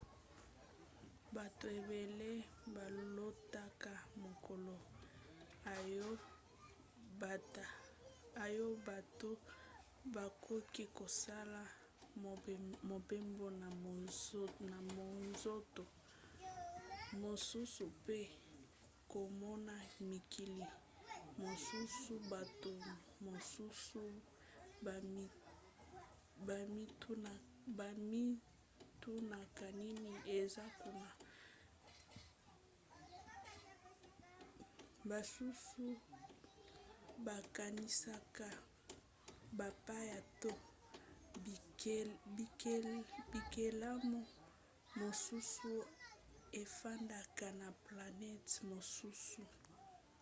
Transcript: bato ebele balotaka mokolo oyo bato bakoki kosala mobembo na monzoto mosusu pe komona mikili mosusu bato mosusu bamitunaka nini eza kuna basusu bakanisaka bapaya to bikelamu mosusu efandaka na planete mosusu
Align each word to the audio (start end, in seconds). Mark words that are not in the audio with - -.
bato 1.35 1.65
ebele 1.79 2.29
balotaka 2.75 3.93
mokolo 4.23 4.75
oyo 8.45 8.69
bato 8.87 9.29
bakoki 10.15 10.83
kosala 10.97 11.61
mobembo 12.91 13.47
na 14.71 14.77
monzoto 15.13 15.83
mosusu 17.23 17.83
pe 18.05 18.19
komona 19.11 19.75
mikili 20.09 20.67
mosusu 21.43 22.13
bato 22.31 22.71
mosusu 23.25 24.01
bamitunaka 27.75 29.65
nini 29.81 30.11
eza 30.39 30.65
kuna 30.81 31.09
basusu 35.09 35.85
bakanisaka 37.25 38.47
bapaya 39.57 40.19
to 40.41 40.51
bikelamu 43.31 44.19
mosusu 44.99 45.71
efandaka 46.61 47.45
na 47.61 47.67
planete 47.87 48.53
mosusu 48.71 49.41